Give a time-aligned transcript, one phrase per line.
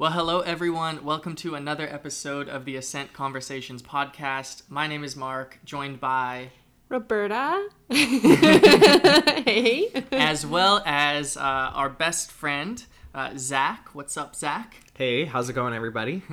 [0.00, 1.04] Well, hello everyone.
[1.04, 4.62] Welcome to another episode of the Ascent Conversations podcast.
[4.68, 6.52] My name is Mark, joined by
[6.88, 7.68] Roberta.
[7.90, 9.88] hey.
[10.12, 13.88] as well as uh, our best friend uh, Zach.
[13.92, 14.76] What's up, Zach?
[14.94, 16.22] Hey, how's it going, everybody?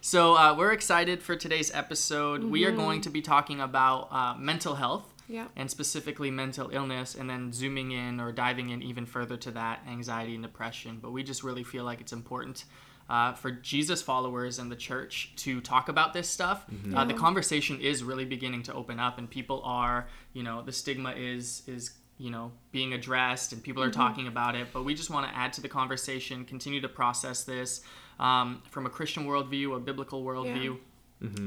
[0.00, 2.44] So uh, we're excited for today's episode.
[2.44, 5.10] We are going to be talking about uh, mental health.
[5.28, 5.46] Yeah.
[5.56, 9.80] And specifically mental illness, and then zooming in or diving in even further to that
[9.88, 10.98] anxiety and depression.
[11.00, 12.64] But we just really feel like it's important
[13.08, 16.64] uh, for Jesus followers and the church to talk about this stuff.
[16.94, 20.72] Uh, the conversation is really beginning to open up, and people are, you know, the
[20.72, 24.68] stigma is is you know being addressed, and people are talking about it.
[24.72, 27.82] But we just want to add to the conversation, continue to process this
[28.18, 30.78] um, from a Christian worldview, a biblical worldview.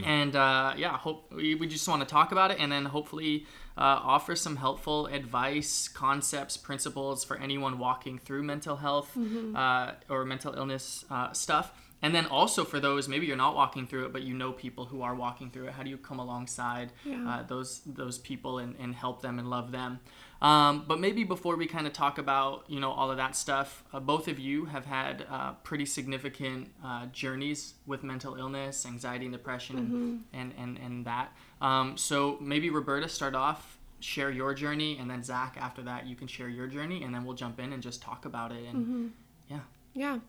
[0.05, 3.45] And uh, yeah, hope we, we just want to talk about it and then hopefully
[3.77, 9.15] uh, offer some helpful advice, concepts, principles for anyone walking through mental health
[9.55, 11.71] uh, or mental illness uh, stuff.
[12.01, 14.85] And then also for those maybe you're not walking through it, but you know people
[14.85, 15.73] who are walking through it.
[15.73, 17.27] How do you come alongside Yeah.
[17.27, 19.99] uh, those those people and, and help them and love them?
[20.39, 23.83] Um, but maybe before we kind of talk about you know all of that stuff,
[23.91, 29.25] uh, both of you have had uh, pretty significant uh, journeys with mental illness, anxiety,
[29.25, 31.31] and depression, and, and and and that.
[31.61, 36.15] Um, so maybe Roberta, start off, share your journey, and then Zach, after that, you
[36.15, 38.63] can share your journey, and then we'll jump in and just talk about it.
[38.69, 39.13] And
[39.49, 39.61] yeah,
[39.95, 40.19] Yeah.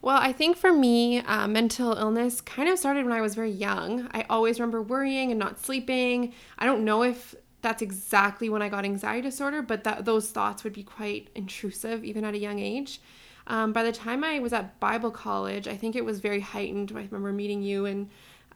[0.00, 3.50] Well, I think for me, uh, mental illness kind of started when I was very
[3.50, 4.08] young.
[4.12, 6.32] I always remember worrying and not sleeping.
[6.58, 10.62] I don't know if that's exactly when I got anxiety disorder, but that those thoughts
[10.62, 13.00] would be quite intrusive even at a young age.
[13.48, 16.92] Um, by the time I was at Bible college, I think it was very heightened.
[16.92, 18.10] I remember meeting you and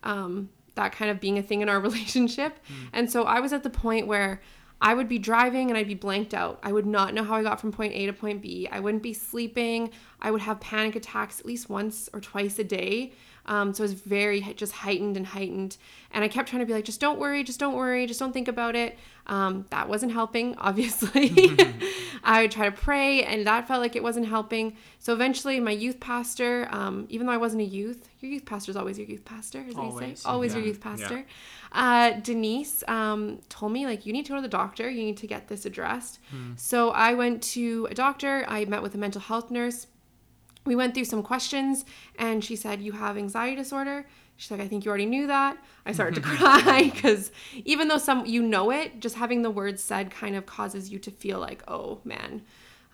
[0.04, 2.58] um, that kind of being a thing in our relationship.
[2.92, 4.40] And so I was at the point where
[4.83, 6.58] I would be driving and I'd be blanked out.
[6.64, 8.69] I would not know how I got from point A to point B.
[8.70, 9.91] I wouldn't be sleeping.
[10.20, 13.12] I would have panic attacks at least once or twice a day.
[13.46, 15.76] Um, so it was very just heightened and heightened.
[16.12, 18.32] And I kept trying to be like, just don't worry, just don't worry, just don't
[18.32, 18.98] think about it.
[19.26, 21.56] Um, that wasn't helping, obviously.
[22.25, 24.76] I would try to pray, and that felt like it wasn't helping.
[25.00, 28.70] So eventually, my youth pastor, um, even though I wasn't a youth, your youth pastor
[28.70, 30.28] is always your youth pastor, is what you Always, say?
[30.28, 31.25] Always your youth pastor.
[31.72, 35.16] Uh, Denise um, told me, like, you need to go to the doctor, you need
[35.16, 36.20] to get this addressed.
[36.56, 39.86] So I went to a doctor, I met with a mental health nurse
[40.65, 41.84] we went through some questions
[42.19, 44.06] and she said you have anxiety disorder?
[44.37, 45.56] She's like i think you already knew that.
[45.87, 47.31] I started to cry because
[47.65, 50.99] even though some you know it just having the words said kind of causes you
[51.00, 52.43] to feel like oh man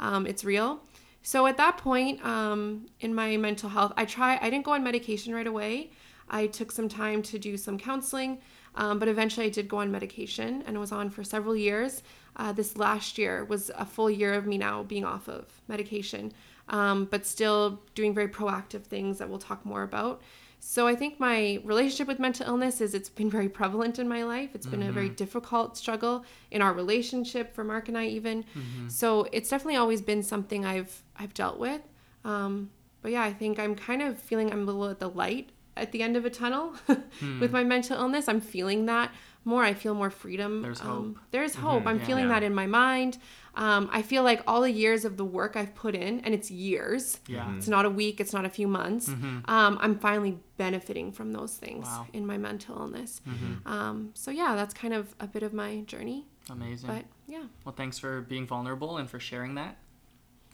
[0.01, 0.81] um, it's real.
[1.23, 4.83] So at that point um, in my mental health i try i didn't go on
[4.83, 5.91] medication right away.
[6.31, 8.41] I took some time to do some counseling
[8.75, 12.03] um, but eventually i did go on medication and was on for several years.
[12.37, 16.33] Uh, this last year was a full year of me now being off of medication
[16.69, 20.23] um, but still doing very proactive things that we'll talk more about.
[20.61, 24.25] So I think my relationship with mental illness is it's been very prevalent in my
[24.25, 24.51] life.
[24.55, 28.45] It's been a very difficult struggle in our relationship for Mark and I even.
[28.89, 31.81] So it's definitely always been something I've I've dealt with.
[32.25, 32.71] Um,
[33.03, 35.93] but yeah, I think I'm kind of feeling I'm a little at the light at
[35.93, 36.75] the end of a tunnel
[37.41, 38.29] with my mental illness.
[38.29, 39.13] I'm feeling that
[39.45, 39.65] more.
[39.65, 40.63] I feel more freedom.
[40.63, 41.17] There's Um, hope.
[41.31, 41.87] there's hope.
[41.87, 42.05] I'm yeah.
[42.07, 42.35] feeling Yeah.
[42.35, 43.19] that in my mind.
[43.55, 46.49] Um, I feel like all the years of the work I've put in, and it's
[46.51, 47.19] years.
[47.27, 47.57] Yeah.
[47.57, 48.21] It's not a week.
[48.21, 49.09] It's not a few months.
[49.09, 49.45] Um,
[49.81, 52.07] I'm finally benefiting from those things Wow.
[52.13, 53.21] in my mental illness.
[53.67, 56.27] Um, so yeah, that's kind of a bit of my journey.
[56.51, 56.89] amazing.
[56.89, 59.77] But yeah, Well, thanks for being vulnerable and for sharing that.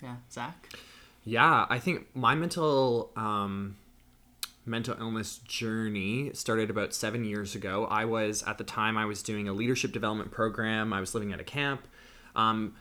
[0.03, 0.69] Yeah, Zach.
[1.25, 3.77] Yeah, I think my mental um,
[4.67, 7.87] mental illness journey started about seven years ago.
[7.91, 10.93] I was at the time I was doing a leadership development program.
[10.93, 11.87] I was living at a camp.
[12.35, 12.75] Um,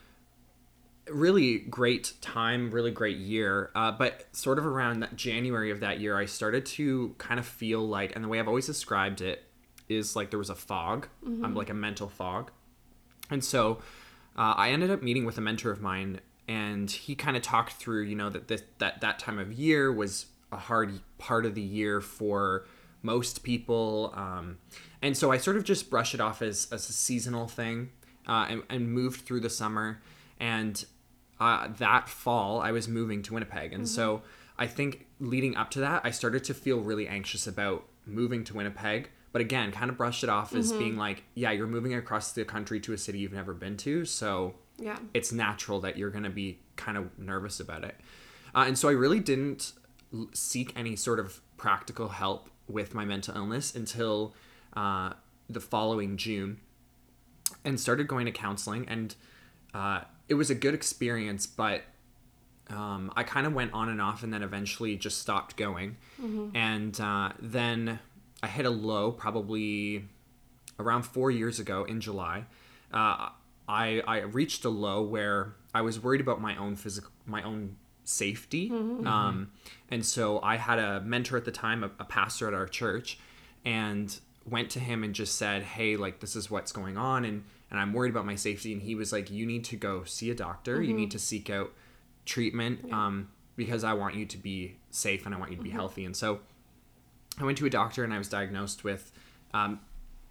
[1.09, 3.71] really great time, really great year.
[3.75, 7.45] Uh, but sort of around that January of that year, I started to kind of
[7.45, 9.43] feel like, and the way I've always described it
[9.89, 11.07] is like there was a fog,
[11.43, 12.51] um, like a mental fog.
[13.29, 13.79] And so
[14.37, 17.73] uh, I ended up meeting with a mentor of mine, and he kind of talked
[17.73, 21.55] through, you know, that this, that that time of year was a hard part of
[21.55, 22.65] the year for
[23.01, 24.57] most people, um,
[25.01, 27.89] and so I sort of just brush it off as, as a seasonal thing,
[28.27, 30.01] uh, and, and moved through the summer,
[30.39, 30.85] and
[31.39, 34.21] uh, that fall I was moving to Winnipeg, and so
[34.57, 38.53] I think leading up to that, I started to feel really anxious about moving to
[38.53, 39.09] Winnipeg.
[39.31, 42.45] But again, kind of brushed it off as being like, yeah, you're moving across the
[42.45, 46.23] country to a city you've never been to, so yeah, it's natural that you're going
[46.23, 47.95] to be kind of nervous about it.
[48.53, 49.73] Uh, and so I really didn't
[50.33, 54.33] seek any sort of practical help with my mental illness until
[54.75, 55.13] uh,
[55.49, 56.59] the following June
[57.65, 58.87] and started going to counseling.
[58.87, 59.15] And
[59.73, 61.83] uh, it was a good experience, but
[62.69, 65.97] um, I kind of went on and off, and then eventually just stopped going.
[66.55, 67.99] And uh, then
[68.41, 70.05] I hit a low probably
[70.79, 72.45] around four years ago in July.
[72.91, 73.29] Uh,
[73.67, 77.75] I I reached a low where I was worried about my own physical my own
[78.03, 78.69] safety.
[78.71, 79.51] Um,
[79.89, 83.19] and so I had a mentor at the time, a, a pastor at our church,
[83.65, 87.43] and went to him and just said, "Hey, like this is what's going on, and
[87.71, 90.29] and I'm worried about my safety." And he was like, "You need to go see
[90.29, 90.81] a doctor.
[90.81, 91.71] You need to seek out
[92.25, 95.69] treatment, um, because I want you to be safe and I want you to be
[95.69, 96.39] healthy." And so
[97.39, 99.11] I went to a doctor and I was diagnosed with
[99.53, 99.79] um,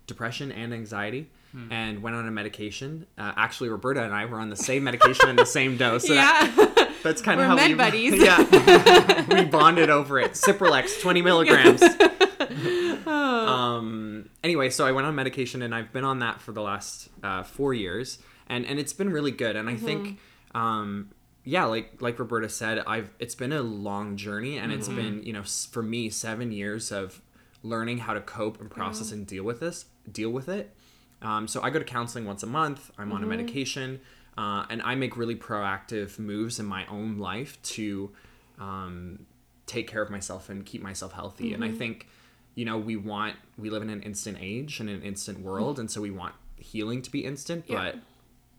[0.06, 1.30] depression and anxiety.
[1.70, 3.06] And went on a medication.
[3.18, 6.06] Uh, actually, Roberta and I were on the same medication and the same dose.
[6.06, 6.71] So that- yeah.
[7.02, 8.22] That's kind of how med we buddies.
[8.22, 10.32] yeah, we bonded over it.
[10.32, 11.82] Cipralex, twenty milligrams.
[13.06, 14.28] um.
[14.42, 17.42] Anyway, so I went on medication, and I've been on that for the last uh,
[17.42, 18.18] four years,
[18.48, 19.56] and and it's been really good.
[19.56, 20.18] And I think,
[20.54, 21.10] um,
[21.44, 25.32] yeah, like like Roberta said, I've it's been a long journey, and it's been you
[25.32, 27.20] know for me seven years of
[27.62, 30.74] learning how to cope and process and deal with this, deal with it.
[31.20, 32.90] Um, so I go to counseling once a month.
[32.98, 34.00] I'm on a medication,
[34.38, 38.10] uh, and I make really proactive moves in my own life to
[38.58, 39.26] um,
[39.66, 41.52] take care of myself and keep myself healthy.
[41.52, 42.08] And I think,
[42.54, 45.90] you know, we want we live in an instant age and an instant world, and
[45.90, 47.64] so we want healing to be instant.
[47.66, 47.76] Yeah.
[47.76, 47.96] But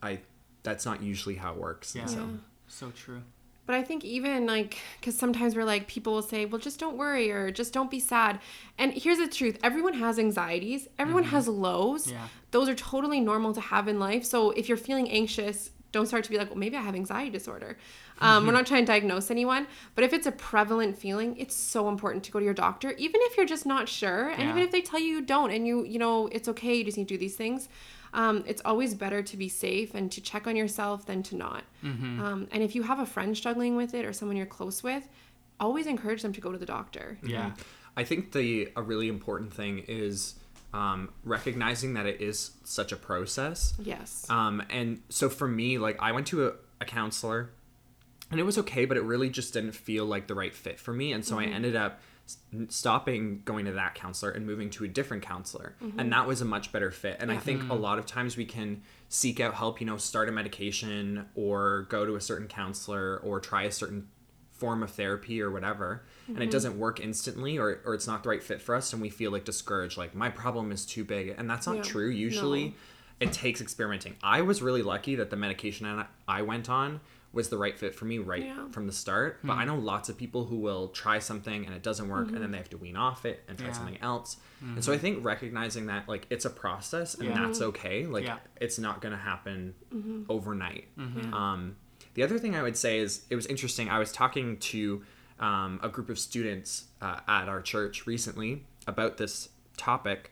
[0.02, 0.20] I
[0.64, 1.96] that's not usually how it works.
[1.96, 2.16] and Yeah.
[2.16, 2.30] So
[2.68, 3.24] So true.
[3.66, 6.98] But I think even like, because sometimes we're like, people will say, well, just don't
[6.98, 8.40] worry or just don't be sad.
[8.78, 11.36] And here's the truth everyone has anxieties, everyone mm-hmm.
[11.36, 12.12] has lows.
[12.12, 12.28] Yeah.
[12.52, 14.26] Those are totally normal to have in life.
[14.26, 17.32] So if you're feeling anxious, don't start to be like, well, maybe I have anxiety
[17.32, 17.78] disorder.
[18.22, 21.90] Um, We're not trying to diagnose anyone, but if it's a prevalent feeling, it's so
[21.90, 24.72] important to go to your doctor, even if you're just not sure, and even if
[24.72, 27.16] they tell you you don't, and you, you know, it's okay, you just need to
[27.16, 27.70] do these things.
[28.14, 31.64] Um, it's always better to be safe and to check on yourself than to not.
[31.84, 35.10] Um, and if you have a friend struggling with it or someone you're close with,
[35.60, 37.18] always encourage them to go to the doctor.
[37.24, 37.54] Yeah.
[37.98, 40.36] I think the a really important thing is
[40.74, 43.74] um, recognizing that it is such a process.
[43.80, 44.28] Yes.
[44.30, 47.52] Um, and so for me, like I went to a, a counselor
[48.32, 50.94] and it was okay, but it really just didn't feel like the right fit for
[50.94, 51.12] me.
[51.14, 51.54] And so I mm-hmm.
[51.54, 52.00] ended up
[52.70, 55.76] stopping going to that counselor and moving to a different counselor.
[55.84, 56.00] Mm-hmm.
[56.00, 57.18] And that was a much better fit.
[57.20, 57.82] And I think a mm-hmm.
[57.82, 62.06] lot of times we can seek out help, you know, start a medication or go
[62.06, 64.08] to a certain counselor or try a certain
[64.54, 68.30] form of therapy or whatever and it doesn't work instantly or, or it's not the
[68.30, 71.36] right fit for us and we feel like discouraged like my problem is too big
[71.38, 71.82] and that's not Yeah.
[71.82, 72.74] true usually No.
[73.20, 77.02] it takes experimenting i was really lucky that the medication I- i went on
[77.34, 78.70] was the right fit for me right Yeah.
[78.72, 81.82] from the start but i know lots of people who will try something and it
[81.84, 83.74] doesn't work and then they have to wean off it and try Yeah.
[83.74, 87.44] something else and so i think recognizing that like it's a process and Yeah.
[87.46, 88.38] that's okay like Yeah.
[88.62, 89.74] it's not going to happen
[90.30, 91.34] overnight Mm-hmm.
[91.34, 91.76] um,
[92.14, 93.90] the other thing I would say is it was interesting.
[93.90, 95.02] I was talking to
[95.40, 100.32] um, a group of students uh, at our church recently about this topic.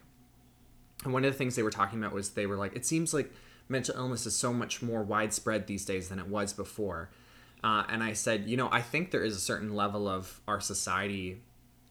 [1.04, 3.16] And one of the things they were talking about was they were like, it seems
[3.16, 3.32] like
[3.72, 7.10] mental illness is so much more widespread these days than it was before.
[7.64, 10.60] Uh, and I said, you know, I think there is a certain level of our
[10.60, 11.42] society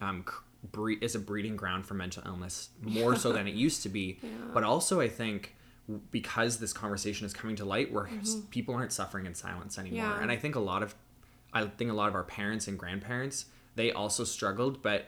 [0.01, 0.25] um,
[0.73, 4.19] bre- is a breeding ground for mental illness more so than it used to be.
[4.53, 5.55] But also, I think
[6.11, 9.99] because this conversation is coming to light, where s- people aren't suffering in silence anymore.
[9.99, 10.21] Yeah.
[10.23, 10.95] And I think a lot of,
[11.53, 13.47] I think a lot of our parents and grandparents,
[13.77, 15.07] they also struggled, but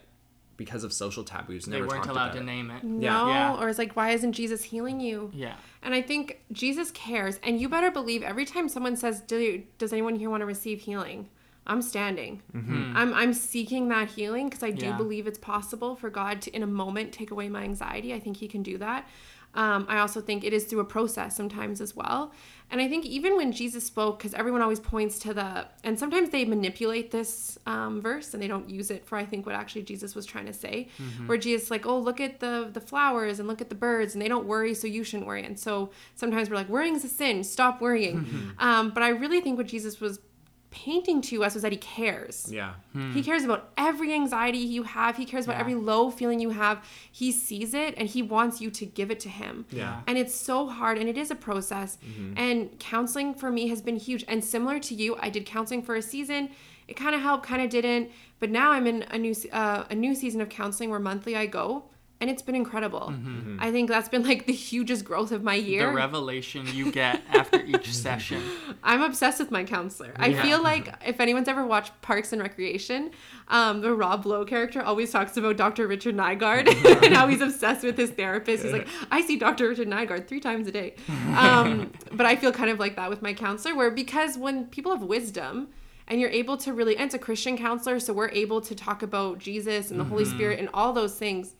[0.56, 2.44] because of social taboos, They never weren't talked allowed about to it.
[2.44, 2.84] name it.
[2.84, 3.28] no.
[3.28, 3.56] Yeah.
[3.60, 5.30] Or it's like, why isn't Jesus healing you?
[5.34, 5.56] Yeah.
[5.82, 7.38] And I think Jesus cares.
[7.42, 10.80] And you better believe every time someone says, Do, Does anyone here want to receive
[10.80, 11.28] healing?
[11.66, 12.42] I'm standing.
[12.52, 14.96] I'm, I'm seeking that healing because I do Yeah.
[14.96, 18.12] believe it's possible for God to, in a moment, take away my anxiety.
[18.12, 19.08] I think He can do that.
[19.54, 22.32] Um, I also think it is through a process sometimes as well.
[22.72, 26.30] And I think even when Jesus spoke, because everyone always points to the, and sometimes
[26.30, 29.82] they manipulate this um, verse and they don't use it for I think what actually
[29.82, 30.88] Jesus was trying to say,
[31.26, 34.22] where Jesus like, oh look at the the flowers and look at the birds and
[34.22, 35.44] they don't worry, so you shouldn't worry.
[35.44, 38.54] And so sometimes we're like, worrying is a sin, stop worrying.
[38.58, 40.18] um, but I really think what Jesus was
[40.72, 42.48] painting to us was that he cares.
[42.50, 42.72] Yeah.
[43.14, 45.16] He cares about every anxiety you have.
[45.16, 45.60] He cares about Yeah.
[45.60, 46.84] every low feeling you have.
[47.10, 49.66] He sees it and he wants you to give it to him.
[49.70, 50.00] Yeah.
[50.06, 51.98] And it's so hard and it is a process.
[52.36, 54.24] And counseling for me has been huge.
[54.28, 56.50] And similar to you, I did counseling for a season.
[56.88, 58.10] It kind of helped, kind of didn't.
[58.40, 61.46] But now I'm in a new uh, a new season of counseling where monthly I
[61.46, 61.84] go.
[62.22, 63.12] And it's been incredible.
[63.58, 65.88] I think that's been like the hugest growth of my year.
[65.88, 68.40] The revelation you get after each session.
[68.84, 70.12] I'm obsessed with my counselor.
[70.14, 73.10] I feel like if anyone's ever watched Parks and Recreation,
[73.48, 75.88] um, the Rob Lowe character always talks about Dr.
[75.88, 76.68] Richard Nygard
[77.04, 78.62] and how he's obsessed with his therapist.
[78.62, 79.68] He's like, I see Dr.
[79.68, 80.94] Richard Nygard three times a day.
[81.36, 84.92] Um, but I feel kind of like that with my counselor, where because when people
[84.92, 85.70] have wisdom,
[86.06, 89.02] and you're able to really and it's a christian counselor so we're able to talk
[89.04, 90.34] about jesus and the holy Mm-hmm.
[90.34, 91.54] spirit and all those things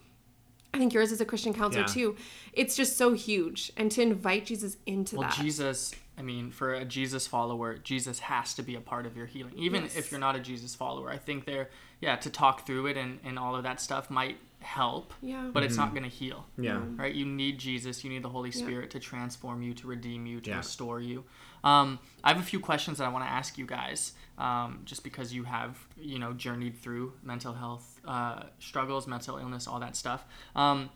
[0.75, 1.95] i think yours is a christian counselor Yeah.
[1.95, 2.17] too
[2.53, 6.51] it's just so huge and to invite jesus into that Well, that Jesus, I mean,
[6.51, 9.55] for a Jesus follower, Jesus has to be a part of your healing.
[9.57, 9.97] Even Yes.
[9.97, 11.71] if you're not a Jesus follower, I think there,
[12.03, 15.63] yeah, to talk through it and, and all of that stuff might help, yeah but
[15.63, 16.47] it's not going to heal.
[16.59, 16.83] Yeah.
[16.97, 17.15] Right?
[17.15, 20.51] You need Jesus, you need the Holy Spirit to transform you, to redeem you, to
[20.51, 20.57] Yeah.
[20.59, 21.25] restore you.
[21.65, 25.05] Um, I have a few questions that I want to ask you guys, um, just
[25.05, 29.95] because you have, you know, journeyed through mental health uh, struggles, mental illness, all that
[29.97, 30.25] stuff.
[30.57, 30.91] Um,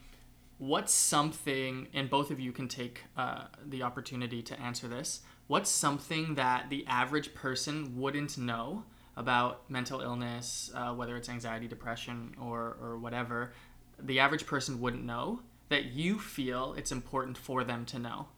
[0.59, 5.71] what's something and both of you can take uh, the opportunity to answer this what's
[5.71, 8.83] something that the average person wouldn't know
[9.17, 13.53] about mental illness uh, whether it's anxiety depression or, or whatever
[13.99, 18.29] the average person wouldn't know that you feel it's important for them to know.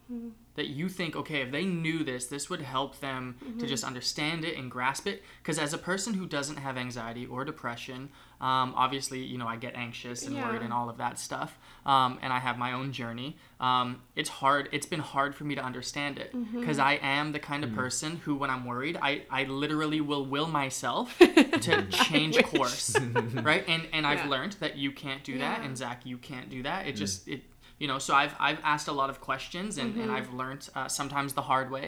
[0.54, 4.44] That you think okay if they knew this this would help them to just understand
[4.44, 5.23] it and grasp it.
[5.42, 8.08] Because as a person who doesn't have anxiety or depression
[8.40, 11.58] um, obviously you know i get anxious and worried and all of that stuff
[11.92, 13.30] um, and i have my own journey
[13.68, 13.88] um,
[14.21, 16.30] it's hard it's been hard for me to understand it.
[16.59, 20.25] Because i am the kind of person who when i'm worried i, I literally will
[20.35, 21.07] will myself
[21.66, 21.75] to
[22.09, 22.87] change course
[23.50, 23.64] right?
[23.75, 26.80] And and i've learned that you can't do that and zach you can't do that.
[26.88, 27.40] It just it
[27.83, 30.02] you know so i've i've asked a lot of questions and, Mm-hmm.
[30.02, 31.87] and i've learned uh, sometimes the hard way.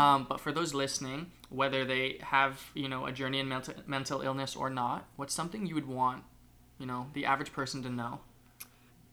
[0.00, 1.20] Um, but for those listening
[1.60, 5.60] whether they have you know a journey in mental, mental illness or not what's something
[5.70, 6.20] you would want
[6.80, 8.20] you know the average person to know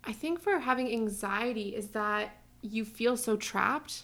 [0.03, 4.03] I think for having anxiety is that you feel so trapped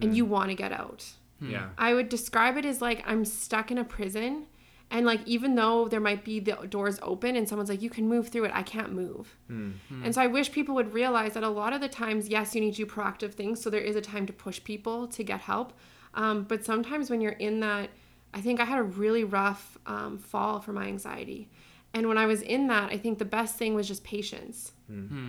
[0.00, 1.06] and you want to get out.
[1.40, 1.68] Yeah.
[1.78, 4.46] I would describe it as like I'm stuck in a prison
[4.90, 8.08] and like even though there might be the doors open and someone's like you can
[8.08, 9.36] move through it, I can't move.
[10.04, 12.60] And so I wish people would realize that a lot of the times yes, you
[12.60, 15.40] need to do proactive things so there is a time to push people to get
[15.40, 15.72] help.
[16.14, 17.90] Um, but sometimes when you're in that
[18.32, 21.48] I think I had a really rough um, fall for my anxiety.
[21.94, 24.72] And when I was in that, I think the best thing was just patience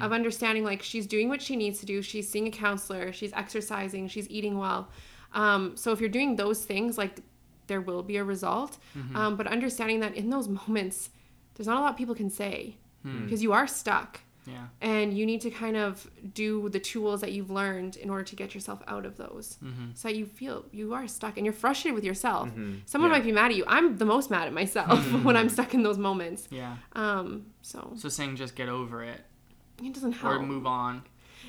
[0.02, 2.02] of understanding like she's doing what she needs to do.
[2.02, 4.90] She's seeing a counselor, she's exercising, she's eating well.
[5.34, 7.20] Um, so if you're doing those things, like
[7.68, 8.78] there will be a result.
[9.16, 11.10] Um, but understanding that in those moments,
[11.54, 12.76] there's not a lot people can say
[13.26, 14.66] because you are stuck yeah.
[14.82, 18.36] And you need to kind of do the tools that you've learned in order to
[18.36, 19.58] get yourself out of those.
[19.64, 19.92] Mm-hmm.
[19.96, 22.50] So that you feel you are stuck and you're frustrated with yourself.
[22.50, 22.76] Mm-hmm.
[22.86, 23.18] Someone Yeah.
[23.18, 23.64] might be mad at you.
[23.68, 25.24] I'm the most mad at myself mm-hmm.
[25.24, 26.48] when i'm stuck in those moments.
[26.52, 26.76] Yeah.
[26.94, 27.94] Um so.
[27.98, 29.22] So saying just get over it.
[29.84, 30.36] It doesn't help.
[30.36, 31.04] or move on.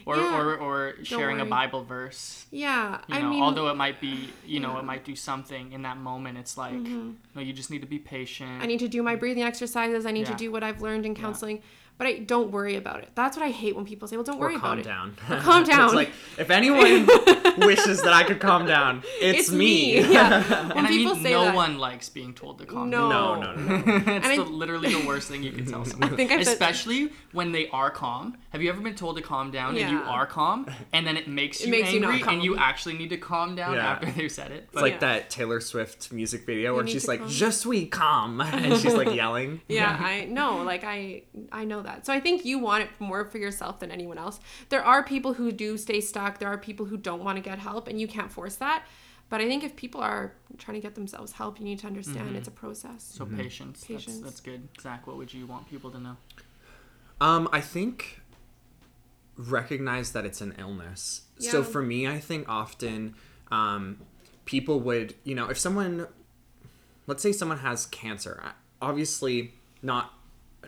[0.04, 0.38] Or Yeah.
[0.40, 2.46] or, or sharing a bible verse.
[2.50, 4.80] Yeah you i know mean although it might be you know yeah.
[4.80, 7.98] it might do something in that moment it's like no you just need to be
[7.98, 8.62] patient.
[8.62, 10.06] I need to do my breathing exercises.
[10.06, 10.32] I need Yeah.
[10.34, 11.60] to do what i've learned in counseling
[11.98, 14.36] but i don't worry about it that's what i hate when people say well don't
[14.38, 15.40] Or worry calm about it Calm down.
[15.42, 15.84] calm down.
[15.86, 17.06] it's like if anyone
[17.66, 20.00] wishes that I could calm down, it's, it's me.
[20.02, 22.90] me, yeah when and I mean, say no that one likes being told to calm
[22.90, 23.08] No.
[23.08, 23.40] down.
[23.40, 24.16] no, no, no, no.
[24.16, 26.16] it's I- literally the worst thing you can tell someone.
[26.16, 28.36] think I've said- Especially when they are calm.
[28.50, 31.28] Have you ever been told to calm down and you are calm, and then it
[31.28, 33.86] makes you makes you not angry, and you actually need to calm down Yeah.
[33.92, 34.68] after they've said it?
[34.72, 34.98] It's like Yeah.
[35.00, 37.28] that Taylor Swift music video where she's like, calm.
[37.28, 39.60] "Je suis calm," and she's like yelling.
[39.68, 41.22] yeah i know like i
[41.52, 44.38] i know that so i think you want it more for yourself than anyone else
[44.68, 47.58] there are people who do stay stuck there are people who don't want to get
[47.58, 48.84] help and you can't force that
[49.30, 52.36] but i think if people are trying to get themselves help you need to understand
[52.36, 53.84] it's a process so patience.
[53.84, 54.18] Patience.
[54.18, 54.68] That's, that's good.
[54.80, 56.16] Zach, what would you want people to know?
[57.20, 58.20] Um, I think
[59.36, 61.22] recognize that it's an illness.
[61.38, 63.14] So for me, I think often
[63.50, 64.00] um,
[64.44, 66.06] people would, you know, if someone,
[67.06, 68.42] let's say someone has cancer,
[68.80, 69.52] obviously
[69.82, 70.12] not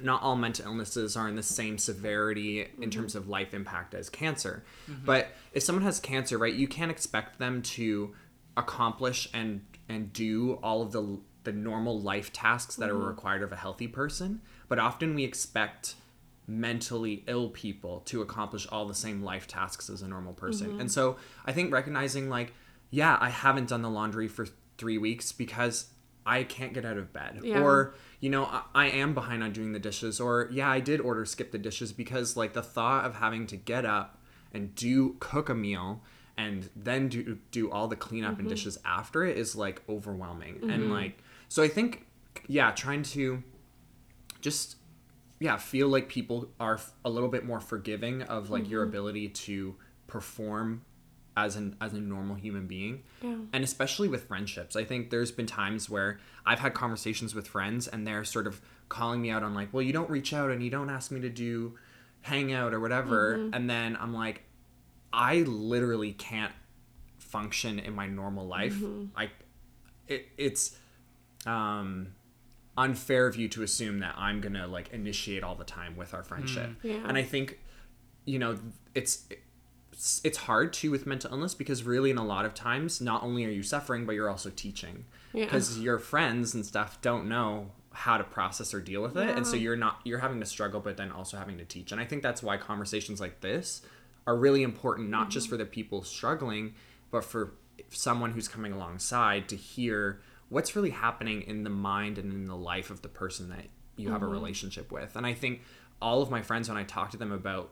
[0.05, 2.91] not all mental illnesses are in the same severity in mm-hmm.
[2.91, 4.65] terms of life impact as cancer.
[4.91, 5.05] Mm-hmm.
[5.05, 8.15] But if someone has cancer, right, you can't expect them to
[8.57, 13.07] accomplish and and do all of the the normal life tasks that are mm-hmm.
[13.07, 14.41] required of a healthy person.
[14.69, 15.95] But often we expect
[16.47, 20.81] mentally ill people to accomplish all the same life tasks as a normal person.
[20.81, 22.55] And so I think recognizing like,
[22.91, 24.47] yeah, I haven't done the laundry for
[24.79, 25.89] 3 weeks because
[26.29, 27.41] I can't get out of bed.
[27.43, 27.61] Yeah.
[27.61, 31.01] Or, you know, I, I am behind on doing the dishes or yeah, I did
[31.01, 34.21] order SkipTheDishes because like the thought of having to get up
[34.53, 36.03] and do cook a meal
[36.37, 38.49] and then do do all the cleanup and mm-hmm.
[38.49, 40.59] dishes after it is like overwhelming.
[40.63, 40.93] And mm-hmm.
[40.93, 41.19] like
[41.49, 42.07] so I think
[42.47, 43.43] yeah, trying to
[44.43, 44.77] just
[45.41, 48.91] yeah feel like people are a little bit more forgiving of like your mm-hmm.
[48.91, 50.83] ability to perform
[51.45, 53.03] as an as a normal human being.
[53.23, 53.37] Yeah.
[53.53, 54.77] and especially with friendships.
[54.77, 58.61] I think there's been times where i've had conversations with friends and they're sort of
[58.89, 61.21] calling me out on like well you don't reach out and you don't ask me
[61.21, 61.79] to do
[62.23, 63.37] hangout or whatever.
[63.37, 63.55] Mm-hmm.
[63.55, 64.45] And then i'm like
[65.13, 66.53] i literally can't
[67.29, 68.75] function in my normal life.
[68.75, 69.17] Mm-hmm.
[69.17, 69.31] I
[70.07, 70.77] it, it's
[71.47, 72.15] um,
[72.77, 76.23] unfair of you to assume that I'm gonna like initiate all the time with our
[76.23, 76.71] friendship.
[76.71, 76.77] Mm.
[76.83, 77.09] Yeah.
[77.09, 77.59] And I think,
[78.25, 78.59] you know,
[78.95, 79.25] it's
[79.99, 83.25] it's it's hard too with mental illness because really in a lot of times not
[83.25, 85.05] only are you suffering but you're also teaching.
[85.35, 85.45] Yeah.
[85.45, 89.47] because your friends and stuff don't know how to process or deal with it and
[89.47, 91.91] so you're not you're having to struggle but then also having to teach.
[91.91, 93.83] And i think that's why conversations like this
[94.27, 95.55] are really important not just mm-hmm.
[95.55, 96.75] for the people struggling
[97.11, 97.55] but for
[97.91, 102.57] someone who's coming alongside to hear what's really happening in the mind and in the
[102.57, 104.33] life of the person that you have a mm-hmm.
[104.33, 105.17] relationship with.
[105.17, 105.63] And i think
[106.01, 107.71] all of my friends when i talk to them about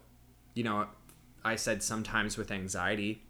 [0.55, 0.87] you know
[1.47, 3.23] i said sometimes with anxiety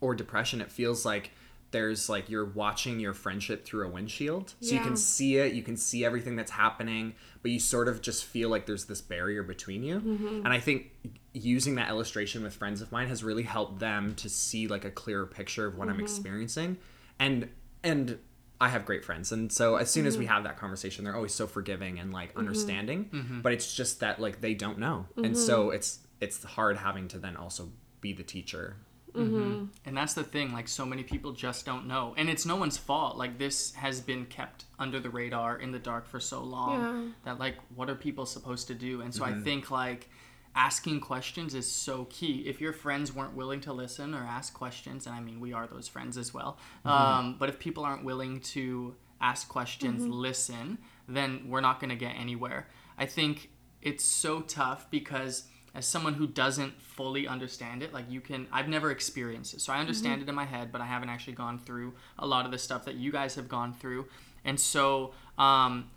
[0.00, 1.30] or depression it feels like
[1.70, 4.54] there's like you're watching your friendship through a windshield.
[4.60, 8.00] So you can see it you can see everything that's happening but you sort of
[8.00, 10.00] just feel like there's this barrier between you.
[10.00, 10.44] Mm-hmm.
[10.44, 10.92] And i think
[11.32, 14.90] using that illustration with friends of mine has really helped them to see like a
[14.90, 16.04] clearer picture of what i'm mm-hmm.
[16.04, 16.78] experiencing.
[17.18, 17.48] And
[17.82, 18.18] and
[18.60, 19.32] i have great friends.
[19.32, 20.34] And so as soon as we mm-hmm.
[20.34, 23.08] have that conversation they're always so forgiving and like understanding.
[23.42, 25.06] But it's just that like they don't know.
[25.16, 27.70] And so it's it's hard having to then also
[28.00, 28.76] be the teacher
[29.16, 29.64] mm-hmm.
[29.84, 32.14] And that's the thing, like so many people just don't know.
[32.16, 33.16] And it's no one's fault.
[33.16, 37.12] Like this has been kept under the radar in the dark for so long Yeah.
[37.24, 39.00] that like what are people supposed to do?
[39.00, 39.42] And so I mm-hmm.
[39.42, 40.08] think like
[40.54, 42.44] asking questions is so key.
[42.46, 45.66] If your friends weren't willing to listen or ask questions, and I mean we are
[45.66, 46.58] those friends as well.
[46.84, 46.88] Mm-hmm.
[46.88, 51.96] Um, but if people aren't willing to ask questions, listen, then we're not going to
[51.96, 52.68] get anywhere.
[52.98, 53.50] I think
[53.82, 55.44] it's so tough because
[55.76, 59.60] as someone who doesn't fully understand it, like you can, I've never experienced it.
[59.60, 62.46] So I understand it in my head, but I haven't actually gone through a lot
[62.46, 64.06] of the stuff that you guys have gone through.
[64.44, 65.90] And so um,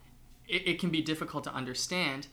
[0.47, 2.27] it, it can be difficult to understand.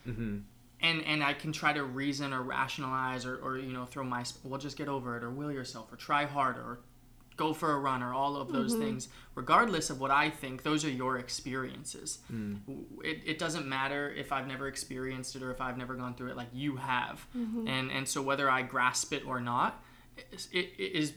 [0.80, 4.24] And, and I can try to reason or rationalize or, or you know throw my
[4.44, 6.80] well just get over it or will yourself or try harder or
[7.36, 8.82] go for a run or all of those mm-hmm.
[8.82, 12.18] things regardless of what i think those are your experiences.
[12.32, 12.60] Mm.
[13.04, 16.30] It, it doesn't matter if i've never experienced it or if i've never gone through
[16.30, 17.26] it like you have.
[17.36, 17.68] Mm-hmm.
[17.68, 19.82] And and so whether i grasp it or not
[20.32, 21.12] is- it, it is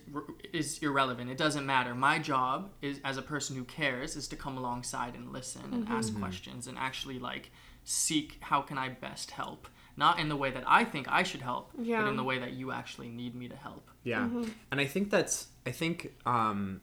[0.53, 1.29] is irrelevant.
[1.29, 1.93] It doesn't matter.
[1.95, 5.85] My job is as a person who cares is to come alongside and listen and
[5.85, 5.93] mm-hmm.
[5.93, 6.21] ask mm-hmm.
[6.21, 7.51] questions and actually like
[7.83, 9.67] seek how can i best help.
[9.97, 12.01] Not in the way that i think i should help Yeah.
[12.01, 13.89] but in the way that you actually need me to help.
[14.03, 14.21] Yeah.
[14.21, 14.49] Mm-hmm.
[14.71, 16.81] And I think that's I think um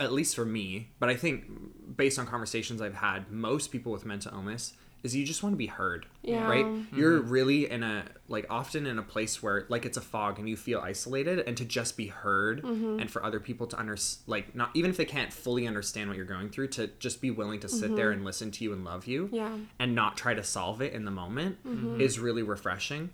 [0.00, 4.06] at least for me, but I think based on conversations I've had, most people with
[4.06, 6.06] mental illness is you just want to be heard.
[6.22, 6.46] Yeah.
[6.48, 6.64] Right?
[6.64, 6.98] Mm-hmm.
[6.98, 10.48] You're really in a like often in a place where like it's a fog and
[10.48, 12.98] you feel isolated and to just be heard mm-hmm.
[13.00, 16.16] and for other people to under like not even if they can't fully understand what
[16.16, 18.18] you're going through to just be willing to sit there mm-hmm.
[18.18, 19.56] and listen to you and love you Yeah.
[19.78, 21.58] and not try to solve it in the moment
[22.00, 23.10] is really refreshing.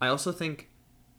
[0.00, 0.68] I also think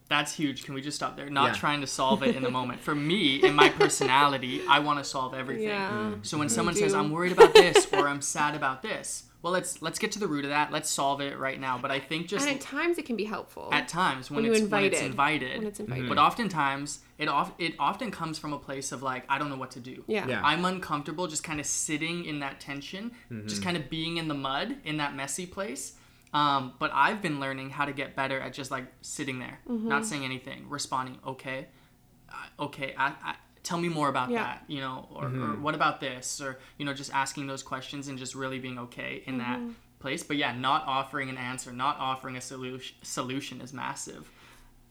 [0.10, 0.64] That's huge.
[0.64, 1.30] Can we just stop there?
[1.30, 1.54] Not Yeah.
[1.60, 2.80] trying to solve it in the moment.
[2.80, 5.68] For me, in my personality, I want to solve everything.
[5.68, 5.90] Yeah.
[5.90, 6.26] Mm.
[6.26, 6.80] So when someone do.
[6.80, 10.20] says I'm worried about this or I'm sad about this, well, let's let's get to
[10.20, 10.72] the root of that.
[10.72, 11.78] Let's solve it right now.
[11.78, 13.70] But I think just And at times it can be helpful.
[13.72, 16.10] at times when, when it's, invite when it's invited, When it's invited.
[16.10, 19.56] but oftentimes it off it often comes from a place of like I don't know
[19.58, 20.04] what to do.
[20.08, 20.28] yeah.
[20.28, 20.42] Yeah.
[20.44, 23.12] I'm uncomfortable just kind of sitting in that tension,
[23.46, 25.94] just kind of being in the mud in that messy place.
[26.34, 29.88] Um, but I've been learning how to get better at just like sitting there, Mm-hmm.
[29.88, 31.68] not saying anything, responding, okay,
[32.30, 33.36] uh, okay, I, I,
[33.68, 34.44] tell me more about Yeah.
[34.44, 38.08] that, you know, or, or what about this, or, you know, just asking those questions
[38.08, 39.72] and just really being okay in that Mm-hmm.
[40.00, 40.24] place.
[40.24, 44.24] But yeah, not offering an answer, not offering a solution, solution is massive.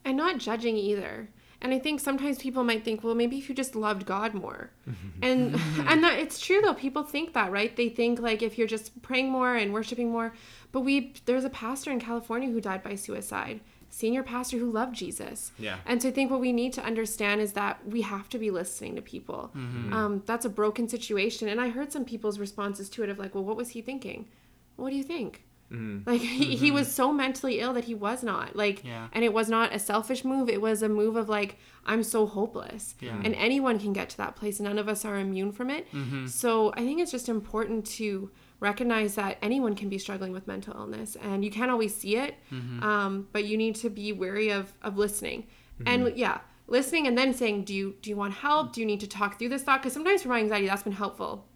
[0.05, 1.29] and not judging either.
[1.63, 4.71] And I think sometimes people might think, well, maybe if you just loved God more,
[5.23, 5.55] and
[5.91, 6.75] and that it's true though.
[6.75, 7.75] People think that, right?
[7.75, 10.35] They think like if you're just praying more and worshiping more.
[10.73, 13.61] But we there's a pastor in California who died by suicide,
[13.97, 15.53] senior pastor who loved Jesus.
[15.59, 15.79] Yeah.
[15.87, 18.51] And so I think what we need to understand is that we have to be
[18.51, 19.51] listening to people.
[19.57, 19.91] Mm-hmm.
[19.91, 23.35] Um, that's a broken situation, and I heard some people's responses to it of like,
[23.35, 24.29] well, what was he thinking?
[24.77, 25.45] What do you think?
[25.73, 26.09] Mm-hmm.
[26.09, 26.75] Like he, he mm-hmm.
[26.75, 29.09] was so mentally ill that he was not like Yeah.
[29.13, 32.25] and it was not a selfish move it was a move of like i'm so
[32.25, 33.21] hopeless Yeah.
[33.25, 35.89] and anyone can get to that place none of us are immune from it
[36.29, 38.31] so i think it's just important to
[38.61, 42.35] recognize that anyone can be struggling with mental illness and you can't always see it
[42.83, 45.47] um, but you need to be wary of of listening.
[45.85, 48.73] And yeah listening and then saying do you do you want help?
[48.73, 49.81] Do you need to talk through this thought?
[49.81, 51.47] Because sometimes for my anxiety that's been helpful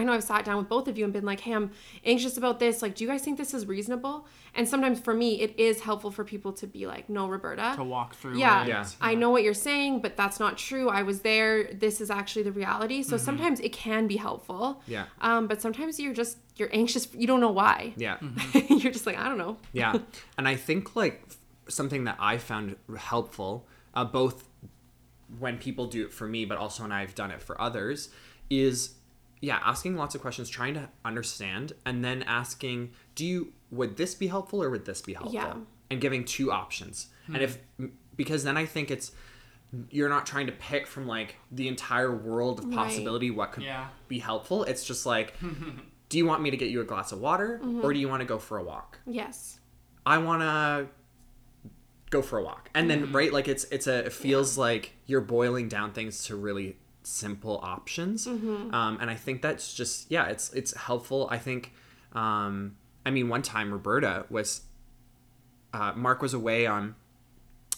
[0.00, 1.70] I know I've sat down with both of you and been like, hey, I'm
[2.04, 2.82] anxious about this.
[2.82, 4.26] Like, do you guys think this is reasonable?
[4.54, 7.72] And sometimes for me, it is helpful for people to be like, no, Roberta.
[7.76, 8.68] To walk through Yeah, it.
[8.68, 8.86] Yeah.
[9.00, 10.88] I know what you're saying, but that's not true.
[10.88, 11.72] I was there.
[11.72, 13.02] This is actually the reality.
[13.02, 14.82] So sometimes it can be helpful.
[14.86, 15.04] Yeah.
[15.20, 17.08] Um, but sometimes you're just you're anxious.
[17.14, 17.92] You don't know why.
[17.96, 18.16] Yeah.
[18.68, 19.56] you're just like I don't know.
[19.72, 19.98] yeah
[20.38, 21.22] and i think like
[21.68, 24.48] something that i found helpful uh, both
[25.38, 28.10] when people do it for me but also when i've done it for others
[28.50, 28.94] is
[29.40, 34.14] yeah, asking lots of questions, trying to understand, and then asking, do you would this
[34.14, 35.34] be helpful or would this be helpful?
[35.34, 35.54] Yeah.
[35.90, 37.08] And giving two options.
[37.26, 37.58] And if
[38.16, 39.12] because then I think it's
[39.90, 42.74] you're not trying to pick from like the entire world of Right.
[42.76, 43.88] possibility what could Yeah.
[44.08, 44.62] be helpful.
[44.64, 45.34] It's just like,
[46.08, 47.84] do you want me to get you a glass of water Mm-hmm.
[47.84, 49.00] or do you want to go for a walk?
[49.06, 49.58] Yes.
[50.06, 50.86] I want to
[52.10, 52.70] go for a walk.
[52.74, 56.36] And then right like it's it's a it feels like you're boiling down things to
[56.36, 58.26] really simple options.
[58.26, 61.28] Um and I think that's just yeah, it's it's helpful.
[61.30, 61.72] I think
[62.12, 64.62] um I mean one time Roberta was
[65.72, 66.96] uh Mark was away on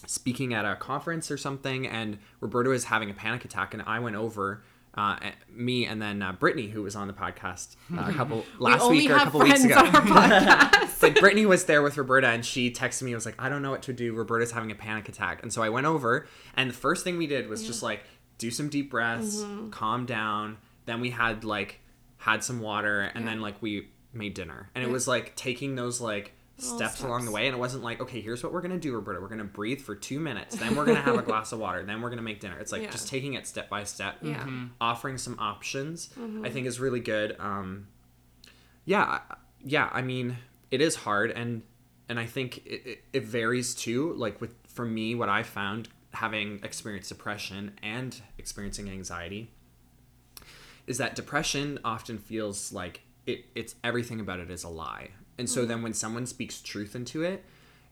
[0.07, 3.99] speaking at a conference or something and Roberta was having a panic attack and I
[3.99, 4.63] went over
[4.95, 5.17] uh,
[5.49, 8.97] me and then uh, Brittany, who was on the podcast uh, a couple last we
[8.97, 10.99] week or a couple weeks ago, on our podcast.
[10.99, 13.61] but Brittany was there with Roberta and she texted me and was like, I don't
[13.61, 14.13] know what to do.
[14.13, 15.41] Roberta's having a panic attack.
[15.43, 18.03] And so I went over and the first thing we did was just like
[18.39, 19.69] do some deep breaths, Mm-hmm.
[19.69, 20.57] calm down.
[20.85, 21.79] Then we had like
[22.17, 23.31] had some water and Yeah.
[23.31, 24.69] then like we made dinner.
[24.73, 28.01] And it was like taking those like steps, along the way and it wasn't like,
[28.01, 29.21] okay, here's what we're gonna do, Roberta.
[29.21, 32.01] We're gonna breathe for two minutes, then we're gonna have a glass of water, then
[32.01, 32.57] we're gonna make dinner.
[32.59, 32.89] It's like Yeah.
[32.91, 34.45] just taking it step by step Yeah.
[34.81, 36.43] offering some options Mm-hmm.
[36.45, 37.87] i think is really good um
[38.85, 39.19] yeah
[39.63, 40.37] yeah i mean
[40.71, 41.61] it is hard and
[42.07, 45.87] and i think it, it, it varies too like with for me what i found
[46.19, 49.49] having experienced depression and experiencing anxiety
[50.85, 55.09] is that depression often feels like it it's everything about it is a lie.
[55.37, 57.45] And so then when someone speaks truth into it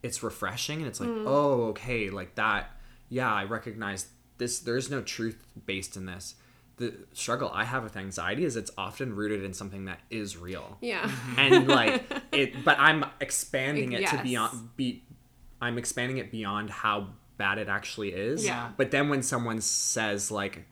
[0.04, 1.24] it's refreshing and it's like mm.
[1.26, 2.70] oh okay like that
[3.10, 6.36] yeah i recognize this there's no truth based in this.
[6.76, 10.78] The struggle i have with anxiety is it's often rooted in something that is real.
[10.82, 11.04] Yeah.
[11.04, 11.40] Mm-hmm.
[11.40, 14.24] and like it but i'm expanding it to Yes.
[14.24, 15.04] beyond be
[15.62, 18.69] i'm expanding it beyond how bad it actually is Yeah.
[18.78, 20.65] but then when someone says like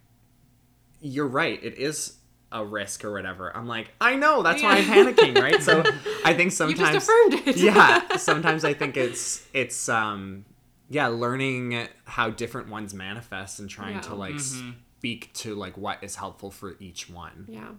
[0.99, 2.17] you're right it is
[2.51, 5.83] a risk or whatever i'm like i know that's why i'm panicking right so
[6.25, 7.57] i think sometimes You just affirmed it.
[7.69, 10.45] yeah sometimes i think it's it's um
[10.89, 14.15] yeah learning how different ones manifest and trying to Yeah.
[14.15, 17.69] like speak to like what is helpful for each one Yeah.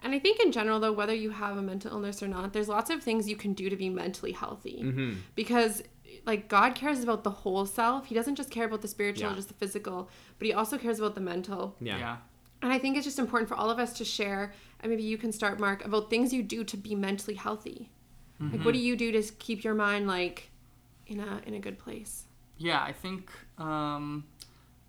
[0.00, 2.68] And I think in general, though, whether you have a mental illness or not, there's
[2.68, 4.80] lots of things you can do to be mentally healthy.
[4.80, 5.14] Mm-hmm.
[5.34, 5.82] Because,
[6.26, 8.06] like, God cares about the whole self.
[8.06, 9.36] He doesn't just care about the spiritual, Yeah.
[9.36, 11.76] just the physical, but He also cares about the mental.
[11.80, 12.16] yeah, yeah.
[12.60, 15.16] And I think it's just important for all of us to share, and maybe you
[15.16, 17.90] can start, Mark, about things you do to be mentally healthy.
[18.40, 20.50] Like, what do you do to keep your mind, like,
[21.08, 22.24] in a, in a good place?
[22.56, 24.24] Yeah, I think um,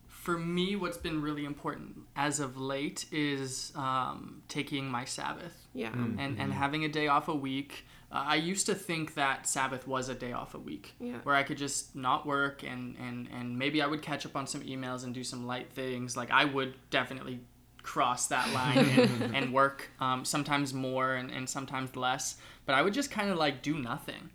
[0.07, 5.93] for me, what's been really important as of late is um, taking my Sabbath Yeah.
[5.93, 7.85] and, and having a day off a week.
[8.11, 11.17] Uh, I used to think that Sabbath was a day off a week Yeah.
[11.23, 14.47] where I could just not work and, and, and maybe I would catch up on
[14.47, 16.17] some emails and do some light things.
[16.17, 17.41] Like I would definitely
[17.83, 22.37] cross that line and, and work um, sometimes more and, and sometimes less.
[22.65, 24.29] But I would just kind of like do nothing.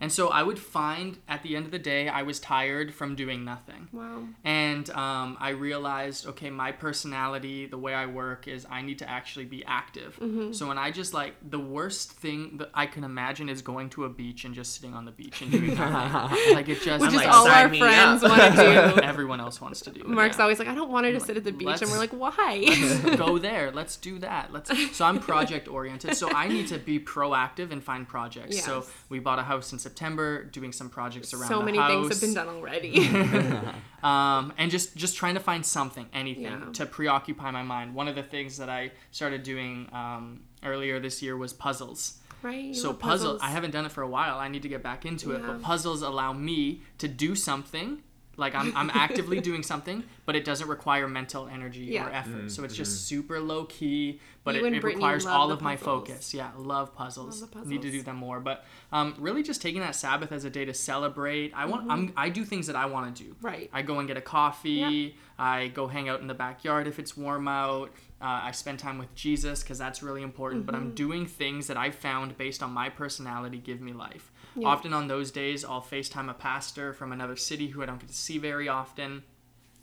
[0.00, 3.14] And so I would find at the end of the day, I was tired from
[3.14, 3.86] doing nothing.
[3.92, 4.24] Wow.
[4.42, 9.08] And um, I realized, okay, my personality, the way I work is I need to
[9.08, 10.18] actually be active.
[10.50, 14.04] So when I just like, the worst thing that I can imagine is going to
[14.04, 16.38] a beach and just sitting on the beach and doing nothing.
[16.54, 19.00] like it just, Which is like, all our friends want to do.
[19.02, 20.02] everyone else wants to do.
[20.04, 20.42] Mark's Yeah.
[20.42, 21.82] always like, I don't want her to sit at the beach.
[21.82, 22.64] And we're like, why?
[23.16, 23.70] go there.
[23.70, 24.52] Let's do that.
[24.52, 24.70] Let's.
[24.96, 26.16] So I'm project oriented.
[26.16, 28.62] So I need to be proactive and find projects.
[28.62, 31.90] So we bought a house in September, doing some projects around so many house.
[31.90, 33.08] things have been done already.
[34.02, 36.72] um, and just just trying to find something, anything Yeah.
[36.74, 37.94] to preoccupy my mind.
[37.94, 42.18] One of the things that I started doing um, earlier this year was puzzles.
[42.42, 42.74] right?
[42.74, 44.38] So love puzzles, I haven't done it for a while.
[44.38, 45.42] I need to get back into it.
[45.46, 48.02] But puzzles allow me to do something.
[48.38, 52.06] Like I'm, I'm actively doing something, but it doesn't require mental energy Yeah.
[52.06, 52.50] or effort.
[52.50, 55.76] So it's just super low key, but You it, it requires all the of my
[55.76, 56.34] focus.
[56.34, 57.40] Yeah, love puzzles.
[57.40, 58.40] Love the Need to do them more.
[58.40, 61.52] But um, really, just taking that Sabbath as a day to celebrate.
[61.54, 61.90] I want.
[61.90, 63.30] I'm, I do things that I want to do.
[63.30, 63.46] Mm-hmm.
[63.46, 63.70] Right.
[63.72, 65.16] I go and get a coffee.
[65.38, 67.90] I go hang out in the backyard if it's warm out.
[68.20, 70.64] Uh, I spend time with Jesus because that's really important.
[70.66, 70.84] But Mm-hmm.
[70.84, 74.30] I'm doing things that I've found based on my personality give me life.
[74.56, 74.68] Yeah.
[74.68, 78.08] Often on those days, I'll FaceTime a pastor from another city who I don't get
[78.08, 79.22] to see very often.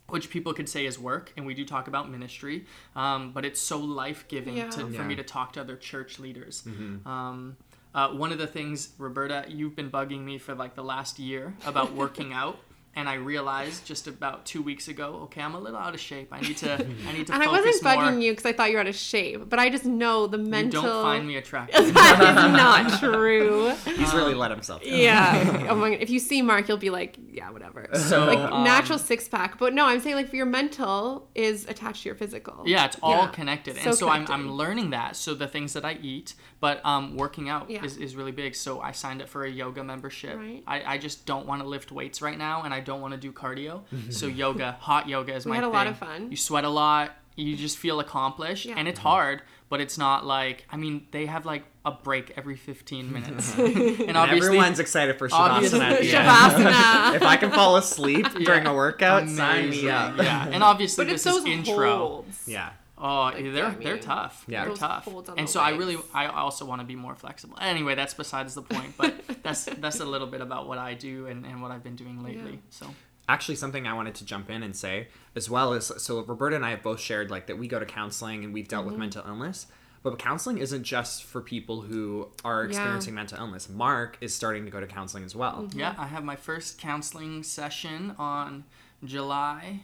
[0.10, 3.60] Which people could say is work, and we do talk about ministry, um, but it's
[3.62, 4.70] so life giving Yeah.
[4.72, 6.64] to, for me to talk to other church leaders.
[7.06, 7.56] Um,
[7.96, 11.54] uh, one of the things, Roberta, you've been bugging me for like the last year
[11.66, 12.58] about working out,
[12.96, 16.30] and I realized just about two weeks ago, okay, I'm a little out of shape.
[16.32, 16.78] I need to, I
[17.14, 18.22] need to and I wasn't bugging more.
[18.22, 20.44] you because I thought you were out of shape, but I just know the You
[20.46, 20.84] mental.
[20.84, 21.76] don't find me attractive.
[21.94, 23.70] that is not true.
[23.86, 24.90] He's He's really let himself go.
[24.90, 25.68] Yeah.
[25.70, 26.02] oh my, god.
[26.02, 27.88] if you see Mark, you'll be like, yeah, whatever.
[27.94, 29.58] So, like um, natural six pack.
[29.58, 32.64] But no, I'm saying like for your mental is attached to your physical.
[32.66, 33.28] Yeah, it's all Yeah.
[33.32, 33.76] connected.
[33.78, 35.16] So and so I'm, I'm learning that.
[35.16, 37.84] So the things that I eat, but um, working out Yeah.
[37.84, 38.54] is, is really big.
[38.56, 40.38] So I signed up for a yoga membership.
[40.38, 40.64] Right.
[40.68, 43.20] I, I just don't want to lift weights right now and I don't want to
[43.20, 43.82] do cardio.
[43.94, 44.12] Mm-hmm.
[44.12, 45.74] so yoga, hot yoga is We my had a thing.
[45.74, 46.30] lot of fun.
[46.32, 47.12] You sweat a lot.
[47.36, 48.66] You just feel accomplished.
[48.66, 48.76] Yeah.
[48.78, 52.56] And it's hard, but it's not like, I mean, they have like a break every
[52.56, 53.54] 15 minutes.
[53.58, 55.92] and And obviously, everyone's excited for obviously- Shavasana.
[55.92, 56.54] at the Yeah.
[56.56, 56.66] end.
[56.68, 57.16] Shavasana.
[57.16, 60.18] if I can fall asleep during a workout, sign me up.
[60.18, 60.48] Yeah.
[60.52, 61.98] And obviously, But it's this is those intro.
[61.98, 62.48] holds.
[62.48, 62.70] Yeah.
[63.06, 64.46] Oh, Like, they're yeah, I they're mean, tough.
[64.48, 64.66] Yeah.
[64.66, 65.06] they're tough.
[65.08, 65.98] And the so I really.
[66.14, 67.58] I also want to be more flexible.
[67.62, 68.94] Anyway, that's besides the point.
[68.98, 69.14] But
[69.44, 72.24] that's that's a little bit about what I do and, and what I've been doing
[72.24, 72.54] lately.
[72.54, 72.58] Yeah.
[72.70, 72.88] So
[73.30, 76.66] actually something I wanted to jump in and say as well is so Roberta and
[76.66, 78.92] I have both shared like that we go to counseling and we've dealt Mm-hmm.
[78.92, 79.68] with mental illness.
[80.02, 83.70] But counseling isn't just for people who are experiencing mental illness.
[83.70, 85.64] Mark is starting to go to counseling as well.
[85.64, 85.80] Mm-hmm.
[85.80, 88.66] yeah, I have my first counseling session on
[89.06, 89.82] July.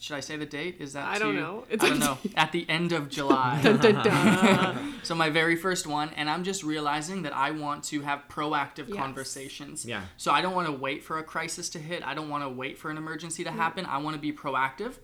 [0.00, 0.76] Should I say the date?
[0.78, 1.66] Is that I don't know.
[1.68, 2.16] It's I don't know.
[2.34, 3.60] At the end of July.
[3.62, 4.94] Dun, dun, dun.
[5.02, 8.88] So my very first one, and I'm just realizing that I want to have proactive
[8.88, 8.96] Yes.
[8.96, 9.84] conversations.
[9.84, 10.04] Yeah.
[10.16, 12.02] So I don't want to wait for a crisis to hit.
[12.06, 13.56] I don't want to wait for an emergency to mm.
[13.56, 13.84] happen.
[13.84, 14.94] I want to be proactive.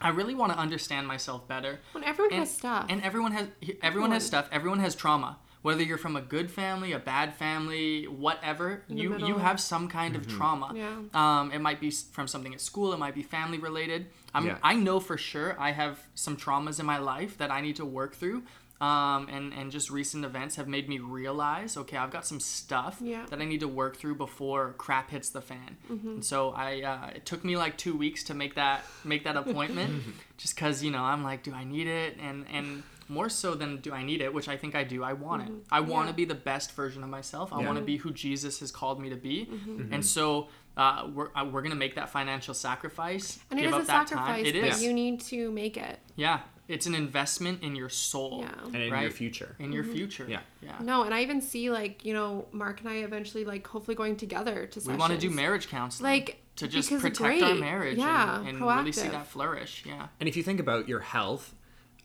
[0.00, 1.80] I really want to understand myself better.
[1.92, 2.86] When everyone And, has stuff.
[2.88, 3.48] and everyone has
[3.82, 4.48] everyone has stuff.
[4.50, 5.38] Everyone has trauma.
[5.62, 9.88] Whether you're from a good family, a bad family, whatever, the you you have some
[9.88, 10.72] kind of trauma.
[10.74, 10.96] Yeah.
[11.14, 12.92] Um, it might be from something at school.
[12.92, 14.06] It might be family related.
[14.34, 14.58] I'm, Yeah.
[14.62, 17.84] I know for sure I have some traumas in my life that I need to
[17.84, 18.42] work through.
[18.80, 22.98] Um, and, and just recent events have made me realize, okay, I've got some stuff
[23.00, 23.24] Yeah.
[23.30, 25.76] that I need to work through before crap hits the fan.
[25.88, 26.08] Mm-hmm.
[26.08, 29.36] And so I, uh, it took me like two weeks to make that make that
[29.42, 30.02] appointment,
[30.36, 32.18] just because you know I'm like, do I need it?
[32.20, 35.02] And and more so than do I need it, which I think I do.
[35.04, 35.52] I want it.
[35.70, 36.06] I want to Mm-hmm.
[36.08, 36.12] Yeah.
[36.12, 37.52] be the best version of myself.
[37.52, 37.66] I Yeah.
[37.66, 39.46] want to be who Jesus has called me to be.
[39.50, 39.92] Mm-hmm.
[39.92, 43.38] And so uh, we're uh, we're gonna make that financial sacrifice.
[43.50, 44.46] and it give is up a that sacrifice, time.
[44.46, 44.82] It but is.
[44.82, 45.98] you need to make it.
[46.16, 48.40] Yeah, it's an investment in your soul.
[48.40, 48.64] Yeah.
[48.66, 49.54] And in your future.
[49.58, 50.26] In your future.
[50.28, 50.40] Yeah.
[50.62, 50.76] Yeah.
[50.80, 54.16] No, and I even see like you know Mark and I eventually like hopefully going
[54.16, 56.10] together to We want to do marriage counseling.
[56.10, 59.84] Like, to just because it's protect our marriage Yeah, and, and really see that flourish.
[59.86, 60.08] Yeah.
[60.20, 61.54] And if you think about your health,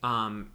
[0.03, 0.51] um,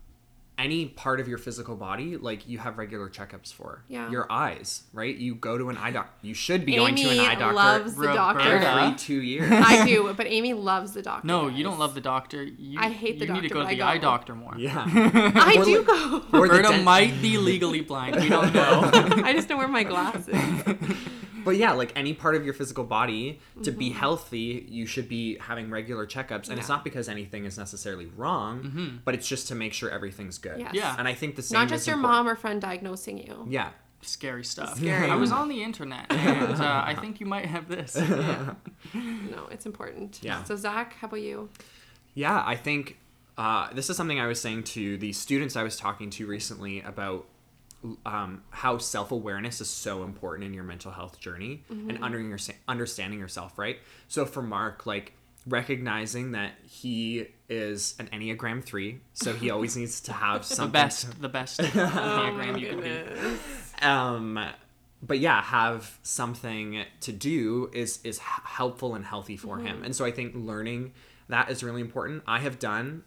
[0.58, 3.82] any part of your physical body, like you have regular checkups for.
[3.88, 4.10] Yeah.
[4.10, 5.16] Your eyes, right?
[5.16, 6.12] You go to an eye doctor.
[6.22, 8.40] You should be going to an eye doctor loves the doctor.
[8.40, 9.48] every two years.
[9.52, 11.26] I do, but Amy loves the doctor.
[11.26, 12.44] No, you don't love the doctor.
[12.44, 14.54] You, I hate the you need to go to but I the eye doctor more.
[14.56, 14.84] yeah.
[14.86, 16.22] I Or do like- go.
[16.38, 18.16] Or Roberta might be legally blind.
[18.16, 18.90] We don't know.
[18.92, 20.34] I just don't wear my glasses.
[21.44, 23.98] But yeah, like any part of your physical body, to be Mm-hmm.
[23.98, 26.48] healthy, you should be having regular checkups.
[26.48, 30.38] And it's not because anything is necessarily wrong, but it's just to make sure everything's
[30.38, 30.58] good.
[30.60, 30.72] Yes.
[30.74, 30.94] Yeah.
[30.98, 32.24] And I think the same Not just is your important.
[32.26, 33.46] mom or friend diagnosing you.
[33.48, 33.70] Yeah.
[34.04, 34.76] Scary stuff.
[34.78, 35.08] Scary.
[35.08, 37.96] I was on the internet, and uh, I think you might have this.
[37.96, 38.54] Yeah.
[38.94, 40.18] No, it's important.
[40.22, 40.42] Yeah.
[40.44, 41.48] So Zach, how about you?
[42.14, 42.98] Yeah, I think
[43.38, 46.80] uh, this is something I was saying to the students I was talking to recently
[46.82, 47.26] about
[48.06, 52.38] um, how self awareness is so important in your mental health journey and under your,
[52.68, 53.78] understanding yourself, right?
[54.08, 55.12] So for Mark, like
[55.46, 60.88] recognizing that he is an Enneagram 3, so he always needs to have something The
[60.90, 61.10] something.
[61.10, 63.84] best, the best Oh Enneagram you can be.
[63.86, 64.38] um,
[65.02, 69.82] but yeah, have something to do is is helpful and healthy for him.
[69.82, 70.92] And so I think learning
[71.28, 72.22] that is really important.
[72.26, 73.02] I have done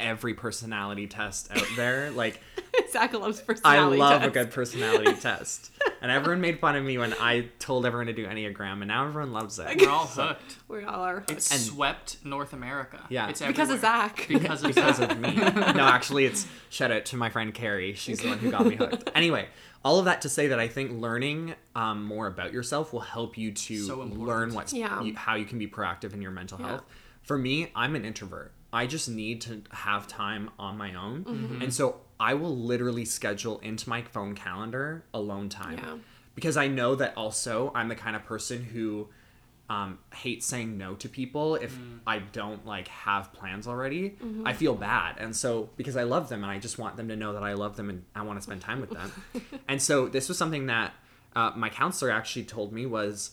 [0.00, 2.10] every personality test out there.
[2.10, 2.40] Like
[2.90, 3.60] Zach loves personality.
[3.64, 3.98] I personality.
[3.98, 5.70] love a good personality test.
[6.02, 9.06] And everyone made fun of me when I told everyone to do Enneagram, and now
[9.06, 9.80] everyone loves it.
[9.80, 10.56] We're all hooked.
[10.68, 11.24] We all are.
[11.28, 13.04] It's And- swept North America.
[13.10, 13.28] Yeah.
[13.28, 13.80] it's because of.
[13.80, 14.26] Zach.
[14.28, 15.34] Because of because of me.
[15.34, 17.94] No, actually, it's shout out to my friend Carrie.
[17.94, 19.10] She's the one who got me hooked.
[19.14, 19.48] Anyway,
[19.84, 23.36] all of that to say that I think learning um, more about yourself will help
[23.36, 25.02] you to So learn what's Yeah.
[25.02, 26.68] you, how you can be proactive in your mental Yeah.
[26.68, 26.84] health.
[27.22, 28.52] For me, I'm an introvert.
[28.72, 31.62] I just need to have time on my own, Mm-hmm.
[31.62, 35.96] and so I will literally schedule into my phone calendar alone time Yeah.
[36.34, 39.08] because I know that also I'm the kind of person who
[39.68, 44.16] um, hates saying no to people if I don't like have plans already.
[44.44, 47.14] I feel bad, and so because I love them and I just want them to
[47.16, 49.12] know that I love them and I want to spend time with them.
[49.68, 50.92] and so this was something that
[51.36, 53.30] uh, my counselor actually told me was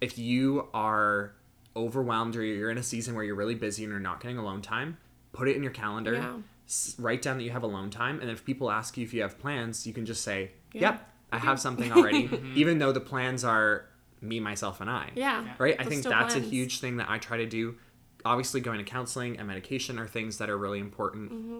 [0.00, 1.34] if you are
[1.76, 4.62] overwhelmed or you're in a season where you're really busy and you're not getting alone
[4.62, 4.96] time,
[5.32, 6.14] put it in your calendar.
[6.14, 6.36] Yeah.
[6.66, 9.22] S- write down that you have alone time, and if people ask you if you
[9.22, 10.80] have plans, you can just say, Yeah.
[10.80, 13.86] "Yep, I have something already," even though the plans are
[14.22, 15.10] me, myself, and I.
[15.14, 15.44] Yeah.
[15.58, 15.76] Right.
[15.78, 17.76] I think still that's a huge thing that I try to do.
[18.24, 21.30] Obviously, going to counseling and medication are things that are really important.
[21.30, 21.58] Mm-hmm.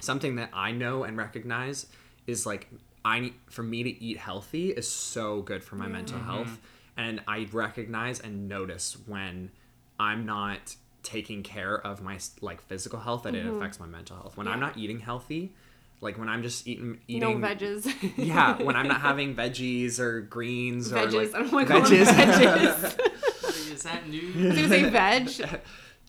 [0.00, 1.86] Something that I know and recognize
[2.26, 2.68] is like
[3.04, 6.58] I need for me to eat healthy is so good for my mental health,
[7.00, 9.50] and I recognize and notice when
[9.98, 13.56] I'm not taking care of my like physical health that it mm-hmm.
[13.56, 14.36] affects my mental health.
[14.36, 15.54] When I'm not eating healthy,
[16.02, 18.12] like when I'm just eating eating no eating veggies.
[18.16, 21.32] yeah, when I'm not having veggies or greens or veggies.
[21.32, 22.74] like I don't want to call them veggies.
[22.74, 23.72] veggies.
[23.72, 24.54] Is that I was new?
[24.54, 25.60] gonna say veg.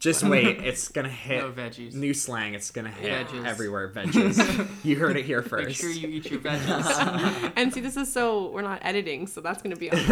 [0.02, 1.44] Just wait, it's gonna hit.
[1.44, 1.94] No veggies.
[1.94, 3.46] New slang, it's gonna hit Veggies.
[3.46, 3.88] everywhere.
[3.88, 4.68] Veggies.
[4.84, 5.68] you heard it here first.
[5.68, 5.82] Make first.
[5.82, 7.54] sure you eat your veggies.
[7.56, 10.06] And see, this is so we're not editing, so that's gonna be on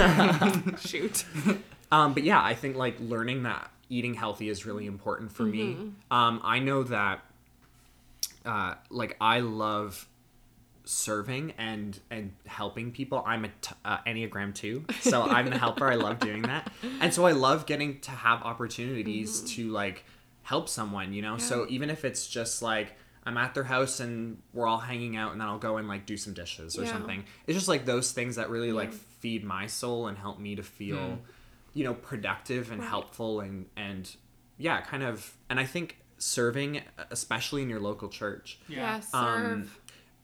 [0.63, 0.77] there.
[0.77, 1.25] shoot.
[1.91, 5.75] Um, but yeah, I think like learning that eating healthy is really important for me.
[6.11, 7.21] Um, I know that,
[8.45, 10.07] uh, like I love
[10.89, 13.23] serving and and helping people.
[13.25, 15.87] I'm a t- uh, Enneagram two, so I'm the helper.
[15.87, 16.71] I love doing that,
[17.01, 19.47] and so I love getting to have opportunities mm-hmm.
[19.47, 20.03] to like
[20.41, 21.13] help someone.
[21.13, 22.95] You know, so even if it's just like.
[23.25, 26.05] I'm at their house and we're all hanging out, and then I'll go and like
[26.07, 26.93] do some dishes or Yeah.
[26.93, 27.25] something.
[27.45, 30.63] It's just like those things that really like feed my soul and help me to
[30.63, 31.17] feel mm.
[31.73, 32.89] you know productive and Right.
[32.89, 34.09] helpful and and
[34.57, 38.77] yeah kind of and i think serving especially in your local church Yeah.
[38.77, 39.51] Yeah, serve.
[39.51, 39.71] Um,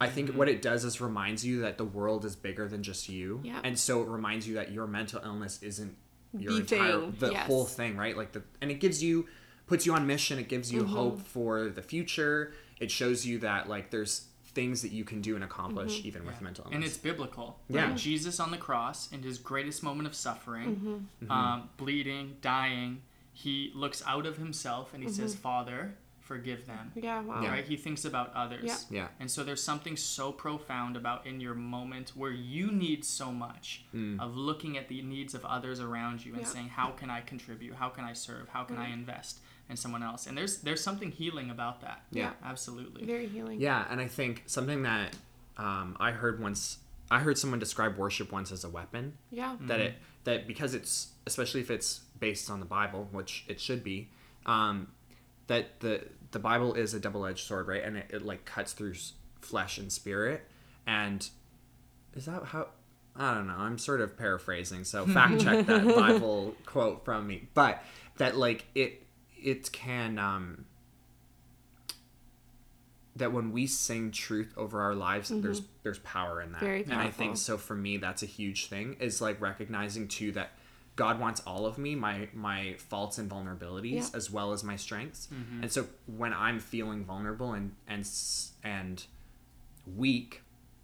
[0.01, 3.07] i think what it does is reminds you that the world is bigger than just
[3.09, 3.59] you Yeah.
[3.63, 5.95] and so it reminds you that your mental illness isn't
[6.37, 7.47] your The entire thing, the yes.
[7.47, 9.25] whole thing right like the and it gives you
[9.67, 10.93] puts you on mission it gives you Mm-hmm.
[10.95, 15.35] hope for the future it shows you that like there's things that you can do
[15.35, 16.07] and accomplish Mm-hmm.
[16.07, 17.59] even with mental illness And it's biblical.
[17.69, 17.87] Yeah.
[17.87, 17.95] Right?
[17.97, 21.31] Jesus on the cross in his greatest moment of suffering, Mm-hmm.
[21.31, 23.01] um, bleeding, dying,
[23.33, 25.21] he looks out of himself and he Mm-hmm.
[25.21, 26.91] says, Father, forgive them.
[26.95, 27.41] Yeah, wow.
[27.41, 27.51] Yeah.
[27.51, 27.65] Right?
[27.65, 28.63] He thinks about others.
[28.89, 29.01] Yeah.
[29.01, 33.31] yeah And so there's something so profound about in your moment where you need so
[33.31, 33.85] much
[34.19, 36.47] of looking at the needs of others around you and Yeah.
[36.47, 37.75] saying, How can I contribute?
[37.75, 38.49] How can I serve?
[38.49, 40.25] How can I invest in someone else?
[40.27, 42.03] And there's there's something healing about that.
[42.11, 42.31] Yeah.
[42.43, 43.05] Absolutely.
[43.05, 43.61] Very healing.
[43.61, 45.15] Yeah, and I think something that
[45.57, 49.13] um, I heard once, I heard someone describe worship once as a weapon.
[49.31, 49.55] Yeah.
[49.61, 53.83] That it that because it's especially if it's based on the Bible, which it should
[53.83, 54.09] be,
[54.45, 54.87] um,
[55.47, 57.83] that the the Bible is a double edged sword, right?
[57.83, 58.95] And it, it like cuts through
[59.41, 60.45] flesh and spirit.
[60.85, 61.27] And
[62.15, 62.67] is that how?
[63.15, 63.55] I don't know.
[63.57, 67.47] I'm sort of paraphrasing, so fact check that Bible quote from me.
[67.53, 67.81] But
[68.17, 69.03] that like it
[69.41, 70.65] it can um
[73.15, 76.93] that when we sing truth over our lives there's there's power in that Very and
[76.93, 80.51] i think so for me that's a huge thing is like recognizing too that
[80.95, 84.17] god wants all of me my my faults and vulnerabilities Yeah.
[84.17, 85.63] as well as my strengths mm-hmm.
[85.63, 88.07] and so when i'm feeling vulnerable and and
[88.63, 89.05] and
[89.95, 90.41] weak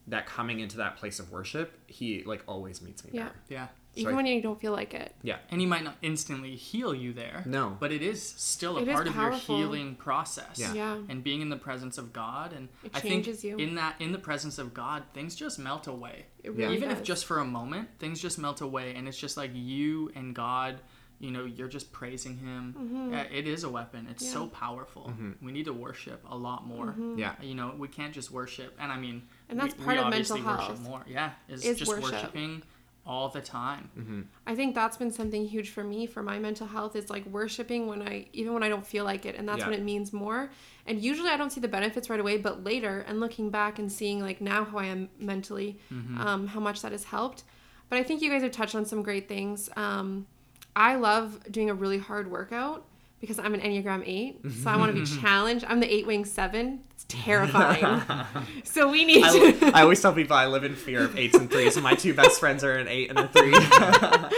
[0.08, 3.24] that coming into that place of worship he like always meets me Yeah.
[3.24, 3.68] there Yeah.
[3.96, 5.14] Even I- when you don't feel like it.
[5.22, 7.44] yeah And he might not instantly heal you there.
[7.46, 7.76] No.
[7.80, 9.58] But it is still a It is part of powerful.
[9.58, 10.58] your healing process.
[10.60, 10.74] Yeah.
[10.74, 10.98] Yeah.
[11.10, 13.58] And being in the presence of God and It I think you.
[13.58, 16.26] in that in the presence of God, things just melt away.
[16.44, 16.66] It Yeah.
[16.66, 19.52] really Even if just for a moment, things just melt away and it's just like
[19.54, 20.80] you and God,
[21.20, 23.10] you know, you're just praising him.
[23.12, 24.08] Yeah, it is a weapon.
[24.10, 24.56] It's so Mm-hmm.
[24.56, 25.14] Powerful.
[25.42, 26.88] We need to worship a lot more.
[26.88, 27.20] Mm-hmm.
[27.20, 28.74] yeah You know, we can't just worship.
[28.80, 31.04] And I mean, And that's we, part we of mental obviously health, more.
[31.08, 32.12] Yeah, is, is just worship.
[32.14, 32.64] worshiping
[33.06, 34.30] all the time.
[34.46, 37.88] I think that's been something huge for me for my mental health is like worshiping
[37.88, 39.70] when I even when I don't feel like it and that's Yeah.
[39.70, 40.52] when it means more.
[40.86, 43.92] And usually I don't see the benefits right away, but later and looking back and
[43.92, 45.80] seeing like now how I am mentally,
[46.20, 47.44] um, how much that has helped.
[47.90, 49.70] But I think you guys have touched on some great things.
[49.76, 50.28] Um,
[50.76, 52.86] I love doing a really hard workout
[53.22, 54.40] because I'm an Enneagram 8.
[54.64, 55.64] So I want to be challenged.
[55.68, 56.82] I'm the 8 wing 7.
[56.92, 58.02] It's terrifying.
[58.64, 59.68] so we need to.
[59.68, 61.94] I, I always tell people I live in fear of eights and threes, and my
[61.94, 63.54] two best friends are an eight and a three.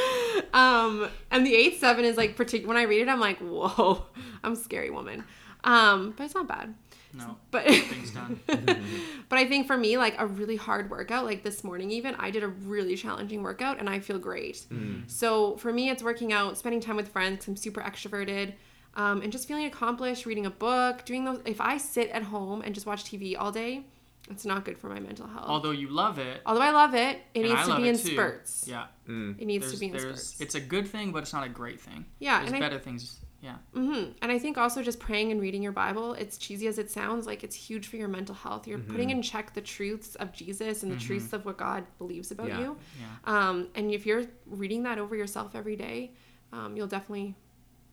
[0.53, 2.67] Um, and the eight seven is like particular.
[2.67, 4.03] When I read it, I'm like, whoa,
[4.43, 5.23] I'm a scary woman.
[5.63, 6.75] Um, but it's not bad.
[7.15, 8.39] No, But things done.
[8.47, 12.31] but I think for me, like a really hard workout, like this morning even, I
[12.31, 14.65] did a really challenging workout and I feel great.
[15.07, 17.47] So for me, it's working out, spending time with friends.
[17.47, 18.53] I'm super extroverted.
[18.95, 21.41] Um, and just feeling accomplished, reading a book, doing those.
[21.45, 23.85] If I sit at home and just watch TV all day,
[24.29, 25.45] it's not good for my mental health.
[25.47, 27.89] Although you love it, Although I love it, it and needs I to be it
[27.89, 28.09] in too.
[28.13, 28.65] spurts.
[28.67, 30.39] Yeah, It needs there's, to be in spurts.
[30.39, 32.05] it's a good thing, but it's not a great thing.
[32.19, 33.19] Yeah, there's and I better things.
[33.41, 36.77] Yeah, hmm And I think also just praying and reading your Bible, it's cheesy as
[36.77, 38.67] it sounds, like it's huge for your mental health.
[38.67, 42.31] You're putting in check the truths of Jesus and the truths of what God believes
[42.31, 42.59] about Yeah.
[42.61, 42.77] you.
[43.01, 43.07] yeah.
[43.49, 46.11] Um, and if you're reading that over yourself every day,
[46.53, 47.35] um, you'll definitely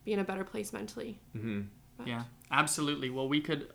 [0.05, 1.19] be in a better place mentally.
[1.33, 1.61] hmm
[2.05, 3.09] Yeah, absolutely.
[3.09, 3.67] Well, we could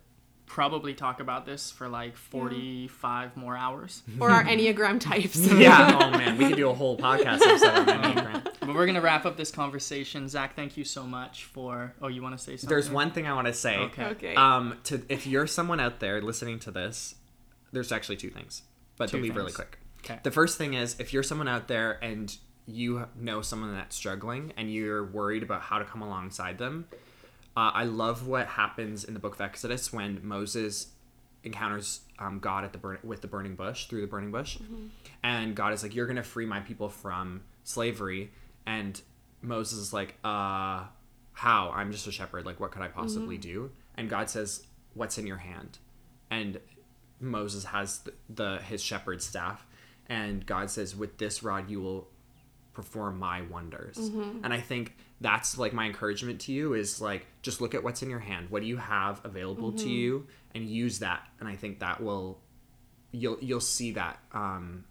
[0.47, 4.03] probably talk about this for like 45 more hours.
[4.21, 5.37] Or our Enneagram types.
[5.53, 5.99] Yeah.
[6.01, 8.45] Oh man, we could do a whole podcast episode on Enneagram.
[8.61, 10.29] but we're going to wrap up this conversation.
[10.29, 11.95] Zach, thank you so much for.
[12.01, 12.69] Oh, you want to say something?
[12.69, 13.77] There's one thing I want to say.
[13.77, 14.05] Okay.
[14.05, 14.35] Okay.
[14.37, 17.17] Um, to if you're someone out there listening to this,
[17.73, 18.63] there's actually two things.
[18.97, 19.79] but Two they'll be really quick.
[20.05, 20.21] Okay.
[20.23, 22.37] The first thing is if you're someone out there and
[22.67, 26.87] you know someone that's struggling and you're worried about how to come alongside them,
[27.57, 30.89] uh, I love what happens in the book of Exodus when Moses
[31.45, 34.59] encounters um, God at the burn- with the burning bush through the burning bush,
[35.23, 38.33] and God is like, "You're gonna free my people from slavery,"
[38.67, 39.01] and
[39.43, 40.87] Moses is like, "Uh,
[41.33, 41.71] how?
[41.73, 42.45] I'm just a shepherd.
[42.47, 45.79] Like, what could I possibly do?" And God says, "What's in your hand?"
[46.31, 46.61] And
[47.21, 49.67] Moses has the, the his shepherd's staff,
[50.09, 52.09] and God says, "With this rod, you will
[52.77, 54.45] perform my wonders." Mm-hmm.
[54.45, 58.03] And I think that's like my encouragement to you is like just look at what's
[58.03, 58.51] in your hand.
[58.51, 59.89] What do you have available to mm-hmm.
[59.89, 61.27] you, and use that.
[61.41, 62.39] And I think that will
[63.13, 64.85] you'll you'll see that um,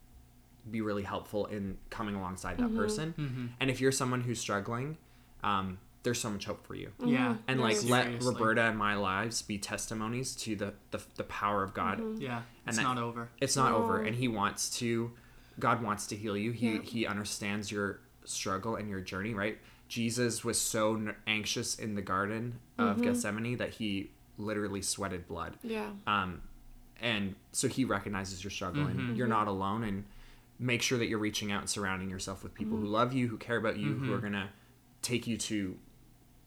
[0.70, 2.78] be really helpful in coming alongside that mm-hmm.
[2.78, 3.52] person.
[3.60, 4.98] And if you're someone who's struggling,
[5.44, 7.36] um, there's so much hope for you Yeah.
[7.48, 8.20] and like Seriously.
[8.20, 12.20] let Roberta and my lives be testimonies to the the, the power of God.
[12.20, 12.44] Yeah.
[12.68, 13.30] It's that- not over.
[13.42, 15.12] It's not over, and He wants to.
[15.60, 16.52] God wants to heal you.
[16.52, 16.82] He Yeah.
[16.82, 19.34] He understands your struggle and your journey.
[19.34, 19.58] Right?
[19.88, 25.58] Jesus was so anxious in the Garden of Gethsemane that he literally sweated blood.
[25.64, 25.92] Yeah.
[26.08, 26.42] Um,
[27.00, 29.00] and so he recognizes your struggle, Mm-hmm.
[29.00, 29.84] and you're not alone.
[29.84, 30.06] And
[30.58, 32.86] make sure that you're reaching out and surrounding yourself with people Mm-hmm.
[32.88, 34.50] who love you, who care about you, who are gonna
[35.02, 35.78] take you to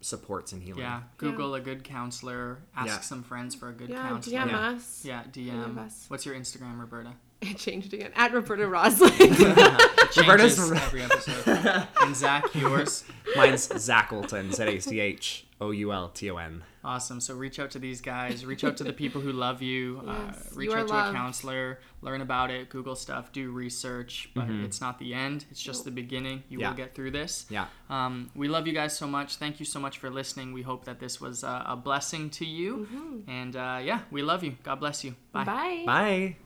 [0.00, 0.80] supports and healing.
[0.82, 1.02] Yeah.
[1.16, 2.58] Google a good counselor.
[2.76, 3.00] Ask Yeah.
[3.00, 4.08] some friends for a good Yeah.
[4.08, 4.38] counselor.
[4.38, 4.58] DM Yeah.
[4.60, 5.04] us.
[5.04, 5.64] Yeah, DM.
[5.64, 6.04] of us.
[6.08, 7.14] What's your Instagram, Roberta?
[7.50, 8.10] It changed again.
[8.16, 9.12] At Roberta Rosling.
[9.12, 9.68] Roberta's-
[10.56, 11.86] Changes every episode.
[12.02, 13.04] and Zach, yours.
[13.36, 16.64] Mine's Zachoulton, Z A C H O U L T O N.
[16.84, 17.20] Awesome.
[17.20, 18.44] So reach out to these guys.
[18.46, 20.02] Reach out to the people who love you.
[20.06, 21.14] Yes, uh, reach you are out to loved.
[21.14, 21.78] a counselor.
[22.00, 22.70] Learn about it.
[22.70, 23.30] Google stuff.
[23.32, 24.30] Do research.
[24.34, 24.64] But Mm-hmm.
[24.64, 25.44] it's not the end.
[25.50, 26.42] It's just the beginning.
[26.48, 26.70] You Yeah.
[26.70, 27.46] will get through this.
[27.50, 27.66] Yeah.
[27.90, 29.36] Um, we love you guys so much.
[29.36, 30.52] Thank you so much for listening.
[30.52, 33.22] We hope that this was uh, a blessing to you.
[33.28, 34.56] And uh, yeah, we love you.
[34.64, 35.14] God bless you.
[35.32, 35.44] Bye.
[35.44, 35.82] Bye.
[35.86, 36.36] Bye.